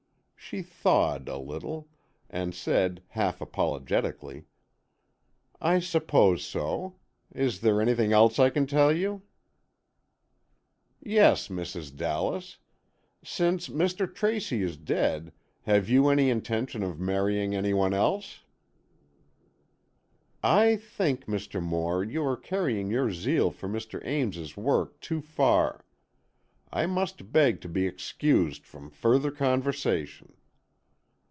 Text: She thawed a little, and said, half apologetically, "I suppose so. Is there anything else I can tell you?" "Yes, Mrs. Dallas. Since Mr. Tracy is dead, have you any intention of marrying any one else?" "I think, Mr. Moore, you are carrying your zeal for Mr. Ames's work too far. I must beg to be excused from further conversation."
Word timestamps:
She 0.51 0.63
thawed 0.63 1.29
a 1.29 1.37
little, 1.37 1.87
and 2.29 2.53
said, 2.53 3.03
half 3.09 3.39
apologetically, 3.39 4.47
"I 5.61 5.79
suppose 5.79 6.43
so. 6.43 6.97
Is 7.33 7.61
there 7.61 7.79
anything 7.79 8.11
else 8.11 8.37
I 8.37 8.49
can 8.49 8.67
tell 8.67 8.91
you?" 8.91 9.21
"Yes, 11.01 11.47
Mrs. 11.47 11.95
Dallas. 11.95 12.57
Since 13.23 13.69
Mr. 13.69 14.13
Tracy 14.13 14.61
is 14.61 14.75
dead, 14.75 15.31
have 15.61 15.87
you 15.87 16.09
any 16.09 16.29
intention 16.29 16.83
of 16.83 16.99
marrying 16.99 17.55
any 17.55 17.73
one 17.73 17.93
else?" 17.93 18.41
"I 20.43 20.75
think, 20.75 21.27
Mr. 21.27 21.63
Moore, 21.63 22.03
you 22.03 22.25
are 22.25 22.35
carrying 22.35 22.89
your 22.91 23.09
zeal 23.13 23.51
for 23.51 23.69
Mr. 23.69 24.05
Ames's 24.05 24.57
work 24.57 24.99
too 24.99 25.21
far. 25.21 25.85
I 26.73 26.87
must 26.87 27.31
beg 27.31 27.61
to 27.61 27.69
be 27.69 27.87
excused 27.87 28.65
from 28.65 28.89
further 28.89 29.31
conversation." 29.31 30.33